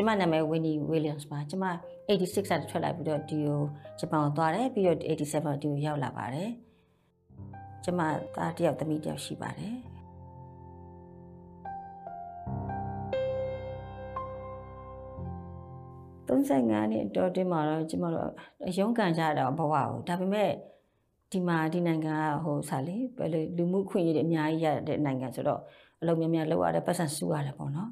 [0.00, 1.64] ကျမနာမည် Winnie Williams ပါကျမ
[2.08, 3.60] 86ဆက်ထွက်လာပြီးတော့ဒီကို
[3.98, 6.50] ဂျပန်ကိုသွားတယ်ပြီးတော့87ဒီကိုရောက်လာပါတယ်
[7.84, 8.00] ကျမ
[8.36, 9.76] သားတစ်ယောက်သမီးတစ်ယောက်ရှိပါတယ်
[16.28, 18.28] 35နှစ်တော်တင်မှာတော့ကျမတို့
[18.68, 20.50] အယုံကန်ကြတာဘဝကိုဒါပေမဲ့
[21.32, 25.60] ဒီမှာဒီနိုင်ငံကဟိုဆာလေဘယ်လိုလူမှုခွင့်ရည်တွေအများကြီးရတဲ့နိုင်ငံဆိုတော့
[26.00, 27.90] အလုံးများများလောက်ရတယ်ပတ်စံစုရတယ်ပေါ့နော်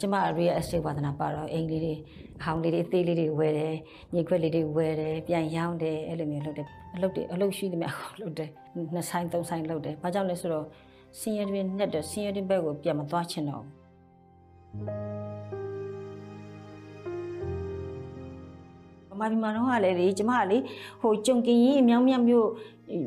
[0.00, 1.94] ကျမ real estate ဝါသနာပါတော့အိမ်လေးတွေ
[2.38, 3.74] အဟောင်းလေးတွေအသေးလေးတွေဝယ်တယ်
[4.14, 7.88] ညီခွက်လေးတွေဝယ်တယ်ပြန်ရောင်းတယ်အဲ့လိုမျိုးလုပ်တယ်အလုပ်တွေအလုပ်ရှိသမျှ
[8.20, 8.50] လုပ်တယ်
[8.94, 10.66] နှစ်ဆိုင်သုံးဆိုင်လုပ်တယ်ဘာကြောင့်လဲဆိုတော့
[11.20, 20.58] စင်ရတွင်နဲ့တော့စင်ရတွင်ဘက်ကိုပြန်မသွားချင်တော့ဘူးမမီမာတော့ကလည်းလေကျမကလေ
[21.00, 22.48] ဟိုကြုံကင်ကြီးအမြောင်းမြတ်မြို့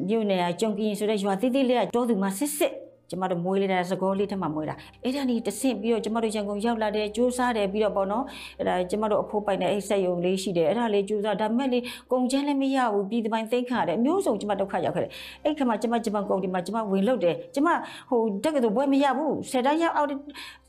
[0.10, 2.74] မြို့နယ်ကကြုံကင်ဆိုတဲ့ရွာတိတိလေးကတောသူမှာစစ်စစ်
[3.12, 8.24] ကျမတို့မွေးလေးတဲ့သကောလေးထက်မှမွေးတာအဲ့ဒါနေတဆင့်ပြီးတော့ကျမတို့ရန်ကုန်ရောက်လာတယ်စူးစားတယ်ပြီးတော့ပေါ့နော်
[8.60, 11.80] အဲ့ဒါကျမတို့အဖိုးပိုင်တဲ့အိတ်ဆက်ယုံလေးရှိတယ်အဲ့ဒါလေးစူးစားဒါပေမဲ့လေ
[12.12, 15.12] ကုန်ချမ်းလည်းမရဘူးပြည်သူပိုင်းသိမ်းခါတယ်အမျိုးစုံကျမဒုက္ခရောက်ခဲ့တယ်
[15.44, 17.68] အဲ့ခါမှာကျမဂျပန်ကုန်ဒီမှာကျမဝင်လုတ်တယ်ကျမ
[18.10, 20.06] ဟိုတက်ကတူဘွဲမရဘူးဆယ်တန်းရောက်အော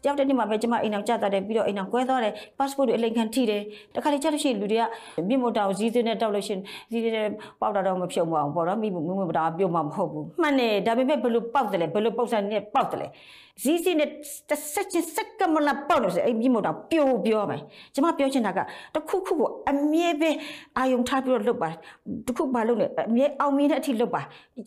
[0.03, 3.63] က်ကြောက်တဲ့နေ့မှာပဲကျမအိမ်အောင်ကြသွားတယ်ပြီးတော့အိမ်အောင်ကွဲသွားတယ် passport တွေအလိမ်ခံထိတယ်
[3.95, 4.85] တခါလေကြလို့ရှိရင်လူတွေက
[5.29, 7.27] မြင့်မို့တောင်ဇီးစင်းနဲ့တောက်လို့ရှိရင်ဇီးတဲ့
[7.61, 13.07] ပေါက်တာတော့မဖြုံမအောင်ပေါ့နော်မိမိမိမတောင်ပြုတ်မှမဟုတ်ဘူးမှန်တယ်ဒါပေမဲ့ဘယ်လိုပေါက်တယ်လဲဘယ်လိုပေါက်စားနဲ့ပေါက်တယ်လဲ
[13.63, 14.11] ဇီးစင်းနဲ့
[14.49, 17.61] တစ်ဆက်ချင်းစက်ကမလာပေါက်လို့ဆိုအဲ့မြင့်မို့တောင်ပြို့ပြောမယ်
[17.95, 18.59] ကျမပြောချင်တာက
[18.95, 20.31] တခုခုကိုအမြဲပဲ
[20.79, 21.69] အာယုံထားပြီးတော့လုပ်ပါ
[22.27, 24.23] တခုဘာလုပ်လဲအမြဲအောင်မြင်တဲ့အထိလုပ်ပါ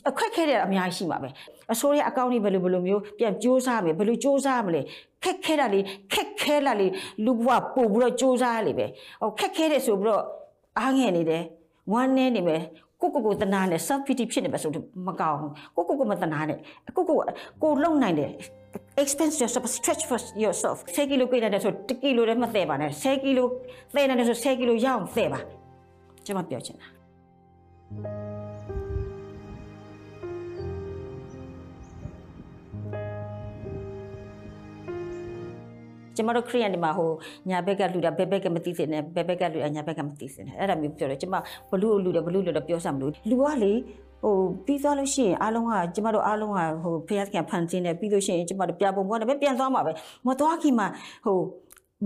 [0.09, 1.29] အခက်ခဲတဲ့အများကြီးရှိမှာပဲ
[1.73, 4.81] အစိုးရအကောင့်တွေဘယ်လိုဘယ်လိုမျိုးပြန်စူးစမ်းမယ်ဘယ်လိုစူးစမ်းမလဲ
[5.23, 5.79] ခက်ခဲတာလေ
[6.13, 6.87] ခက်ခဲလာလေ
[7.25, 8.85] လူဘဝပို့ပြီးတော့စူးစမ်းရလေပဲ
[9.21, 10.23] ဟိုခက်ခဲတယ်ဆိုပြီးတော့
[10.79, 11.43] အားငယ်နေတယ်
[11.93, 12.61] ဝမ်းနေနေမယ်
[13.01, 16.57] ကိုကိုကိုတနာနဲ့ self pity ဖြစ်နေပါဆိုတော့မကောင်းဘူးကိုကိုကိုမတနာနဲ့
[16.95, 17.17] ကိုကို
[17.63, 18.31] ကိုလုံနိုင်တယ်
[19.01, 23.47] expense yourself stretch for yourself 10ကီလိုကိတယ်ဆို1ကီလိုလည်းမသေးပါနဲ့10ကီလို
[23.95, 25.39] သေနေတယ်ဆို10ကီလိုရအောင်သေပါ
[26.25, 26.87] ကျွန်မပြောချင်တာ
[36.17, 37.09] ကျမတို့ခရိယန်ဒီမှာဟို
[37.49, 41.35] ညာဘက်ကလူတာဘယ်ဘက်ကမသိစင်နဲ့ဘယ်ဘက်ကလူတာညာဘက်ကမသိစင်နဲ့အဲ့ဒါမျိုးပြောတယ်ကျမ
[41.69, 43.73] ဘလူလူတယ်ဘလူလူတယ်ပြောစမ်းမလို့လူကလေ
[44.23, 49.91] ဟိုပြီးသွားလို့ရှိရင်အားလုံးကကျမတို့အားလုံးကဟိုဖျက်ကန်ဖန်တင်းတယ်ပြီးလို့ရှိရင်ကျမတို့ပြပုံပေါ်တယ်ပဲပြန်သွားမှာပဲ
[50.27, 50.87] မသွားခင်မှာ
[51.25, 51.39] ဟို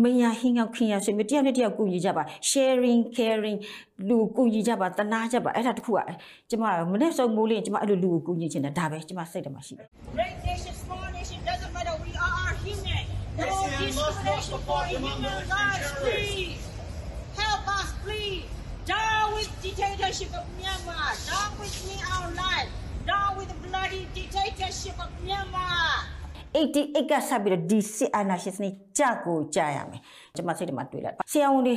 [0.04, 3.58] မယာဟင်းအောင်ခင်ရဆွေမျိုးတယောက်နဲ့တယောက်ကူညီကြပါ sharing caring
[4.10, 6.00] လူကူညီကြပါတနာကြပါအဲ့ဒါတခုက
[6.50, 9.88] ကျမမနေ့ဆုံးမိုးလေးကျမအဲ့လိုလူကိုကူညီချင်တယ်ဒါပဲကျမစိတ်ထဲမှာရှိတယ်
[10.18, 11.09] Great nation, small
[14.09, 16.59] discrimination for human lives, please.
[17.37, 18.45] Help us, please.
[18.87, 21.13] Down with dictatorship of Myanmar.
[21.27, 22.69] Down with me our life.
[23.07, 26.15] Down with the bloody dictatorship of Myanmar.
[26.55, 30.01] 88ကဆက်ပြီးတော့ဒီစစ်အာဏာရှင်စနစ်ကြကိုကြရမယ်
[30.35, 31.75] ကျွန်မစိတ်ထဲမှာတွေးလိုက်ဆရာဝန်တွေ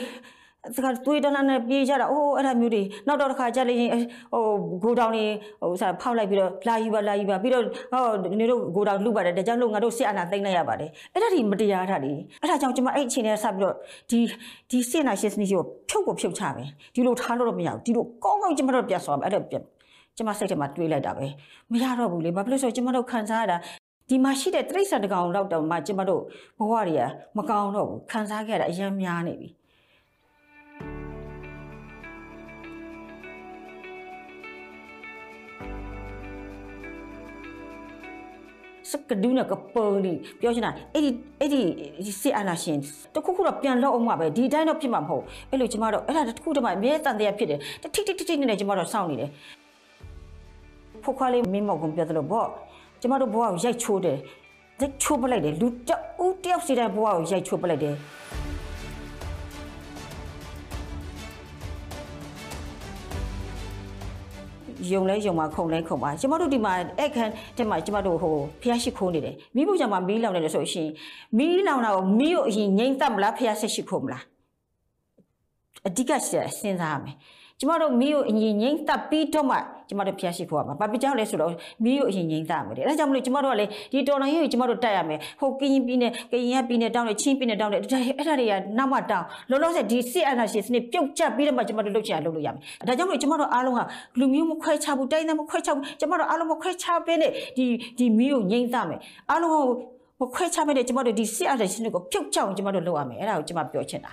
[0.76, 3.90] တခါတွေးတန်းနဲ့ပြေးကြတာအိုးအဲ့ဒါမျိုးတွေနောက်တော့တစ်ခါကြက်လို့ရင်
[4.32, 4.44] ဟို
[4.82, 5.24] ဂိုဒေါင်တွေ
[5.60, 8.02] ဟိုစားဖောက်လိုက်ပြီးတော့လာယူပါလာယူပါပြီးတော့ဟော
[8.40, 13.74] နေတို့ဂိုဒေါင်လှုပ်ပါတယ်ဒါကြောင့်လို့ငါတို့စစ်အာဏာသိမ်းလိုက်ရပါတယ်အဲ့ဒါဒီမတရားတာတွေအဲ့ဒါကြောင့်ကျွန်မအဲ့အချိန်နဲ့ဆက်ပြီးတော့
[14.10, 14.18] ဒီ
[14.70, 19.62] ဒီစစ်အာဏာရှင်စနစ်ကိုဖြုတ်ကိုဖြုတ်ချမယ်ဒီလိုထားလို့တော့မရဘူးဒီလိုကောင်းကောင်းကျွန်မတို့ပြန်ဆော်မယ်အဲ့ဒါပြန်
[20.16, 21.26] ကျမစိတ်ထဲမှာတွေးလိုက်တာပဲ
[21.72, 23.56] မရတော့ဘူးလေဘာဖြစ်လို့ဆိုတော့ကျမတို့ခံစားရတာ
[24.08, 26.22] ဒီမှာရှိတဲ့တိရစ္ဆာန်တကောင်တော့တော့မှကျမတို့
[26.58, 27.02] ဘဝတွေက
[27.38, 29.48] မကောင်းတော့ဘူးခံစားခဲ့ရတာအရင်များနေပြီ
[38.92, 41.10] စကဒူးနဲ့ကပေါ်လီပြောချင်တာအဲ့ဒီ
[41.40, 41.60] အဲ့ဒီ
[42.04, 42.78] ဒီစစ်အာဏာရှင်
[43.14, 49.30] တခုခုတော့ပြန်လောက်အောင်မှာပဲဒီတိုင်းတော့ဖြစ်မှာမဟုတ်အဲ့လိုကျမတို့အဲ့ဒါတခုတည်းမှအမြဲတန်တရားဖြစ်တယ်တထိထိထိထိနဲ့ကျမတို့စောင့်နေတယ်
[51.04, 52.48] ဖို့ခွားလေးမင်းမောက်ကပြောသလိုပေါ့
[53.00, 54.18] ကျမတို့ဘဝကိုရိုက်ချိုးတယ်
[54.80, 55.90] ရိုက်ချိုးပလိုက်တယ်လူတ
[56.20, 57.94] အူးတယောက်စီတိုင်းဘဝကိုရိုက်ချိုးပလိုက်တယ်
[64.90, 70.88] ယုံလဲယုံမှာခုံလဲခုံပါကျမတို့ဒီမှာအဲ့ခန်းတက်မှာကျမတို့ဟိုဖျားရှိခိုးနေတယ်မိဖို့ကြောင့်မမီးလောင်နေတယ်ဆိုရှင်
[71.38, 74.22] မီးလောင်တာကိုမီးကိုအရင်ငိမ့်သက်မလားဖျားဆက်ရှိခိုးမလား
[75.86, 77.16] အဓိကစဉ်းစားရမယ်
[77.62, 79.56] ကျမတို့မီးကိုအရင်ငိမ့်သက်ပြီးတော့မှ
[79.88, 81.52] ကျမတို့ဖျားရှိခိုးရမှာဘာဖြစ်ကြောင့်လဲဆိုတော့
[81.84, 93.84] မီးကိုအရင်ငိမ့်သက်မယ်တဲ့အဲဒါကြောင့်မလို့ကျမတို့ကလေဒီတော်လိုင်းရေးကိုကျမတို့တက်ရမယ်ဟိုကရင်ပြည်နယ်ကရင်ကပြည်နယ်တောင်းတယ်ချင်းပြည်နယ်တောင်းတယ်အဲ့ဒါတွေကနောက်မှတောင်းလောလောဆယ်ဒီစစ်အာဏာရှင်စနစ်ပြုတ်ကျပြီးတော့မှကျမတို့လုပ်ချင်လုပ်လို့ရမယ်ဒါကြောင့်မလို့ကျမတို့အားလုံးဟာ
[94.18, 97.64] လူမျိုးမခွဲခြားဘူးတိုင်းသားမခွဲခြားဘူးကျမတို့အားလုံးမခွဲခြားပေးနဲ့ဒီ
[97.98, 99.00] ဒီမီးကိုငိမ့်သက်မယ်
[99.30, 99.64] အားလုံးကို
[100.20, 104.12] မခွဲခြားမဲ့တဲ့ကျမတို့ဒီစစ်အာဏာရှင်တွေကိုပြုတ်ကျအောင်ကျမတို့လုပ်ရမယ်အဲ့ဒါကိုကျမပြောချင်တာ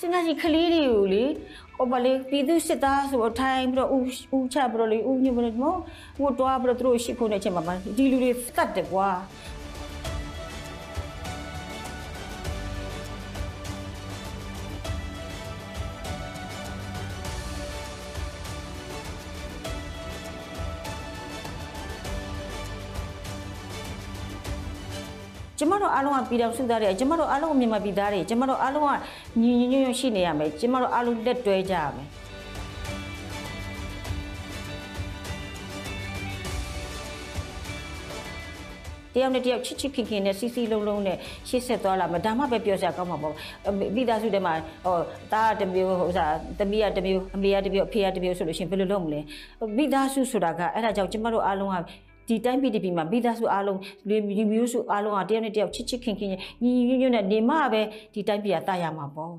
[0.00, 1.24] ဒီကလေးတွေကိုလေ
[1.76, 4.04] ဟိုပါလေပြည်သူစစ်သားဆိုတော့ထိုင်ပြီးတော့ဦး
[4.36, 5.76] ဦးချပြီးတော့လေဦးညွတ်ပြီးတော့မော
[6.18, 9.08] ဟိုတွားပြီးတော့သူတို့ရှိဖို့နေချိန်မှာမှဒီလူတွေတတ်တယ်ကွာ
[25.60, 28.92] ကျမတို့အားလုံးကပြည်တော်စုသားတွေကျမတို့အားလုံးကမြန်မာပြည်သားတွေကျမတို့အားလုံးက
[29.40, 32.06] ညီညီညွတ်ညွတ်ရှိနေရမယ်ကျမတို့အားလုံးလက်တွဲကြရမယ်
[39.14, 41.16] တယောက်နဲ့တယောက်ချစ်ချစ်ခင်ခင်နဲ့စီစီလုံးလုံးနဲ့
[41.48, 43.34] ရှေ့ဆက်သွားလာမယ်ဒါမှပဲပြောစရာကောင်းမှာပေါ့
[43.96, 44.54] မိသားစုထဲမှာ
[44.84, 44.96] ဟို
[45.32, 49.20] တားတစ်မျိုးဟိုစားတမီးကတစ်မျိုးအမေကတစ်မျိုးအဖေကတစ်မျိုးဆိုလို့ရှိရင်ဘယ်လိုလုပ်မလဲ
[49.76, 51.76] မိသားစုဆိုတာကအဲ့ဒါကြောင့်ကျမတို့အားလုံးက
[52.30, 53.78] ဒီတိုင်းပြည်တစ်ပြည်မှာမိသားစုအားလုံး
[54.08, 56.30] ဒီမျိုးစုအားလုံးကတယောက်နဲ့တယောက်ချစ်ချစ်ခင်ခင်
[56.62, 57.82] ညီညီညွတ်ညွတ်နဲ့နေမှပဲ
[58.14, 59.32] ဒီတိုင်းပြည်ကတာရမှာပေါ့